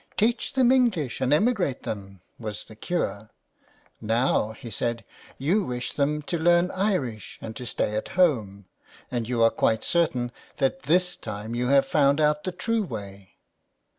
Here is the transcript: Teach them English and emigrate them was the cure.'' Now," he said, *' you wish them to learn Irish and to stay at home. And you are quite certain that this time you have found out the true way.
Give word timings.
Teach 0.17 0.53
them 0.53 0.71
English 0.71 1.21
and 1.21 1.31
emigrate 1.31 1.83
them 1.83 2.21
was 2.39 2.63
the 2.65 2.75
cure.'' 2.75 3.29
Now," 4.01 4.51
he 4.53 4.71
said, 4.71 5.05
*' 5.21 5.37
you 5.47 5.63
wish 5.63 5.93
them 5.93 6.23
to 6.23 6.39
learn 6.39 6.71
Irish 6.71 7.37
and 7.39 7.55
to 7.57 7.67
stay 7.67 7.95
at 7.95 8.07
home. 8.17 8.65
And 9.11 9.29
you 9.29 9.43
are 9.43 9.51
quite 9.51 9.83
certain 9.83 10.31
that 10.57 10.81
this 10.89 11.15
time 11.15 11.53
you 11.53 11.67
have 11.67 11.85
found 11.85 12.19
out 12.19 12.43
the 12.45 12.51
true 12.51 12.81
way. 12.83 13.33